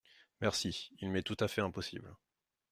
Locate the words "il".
0.99-1.11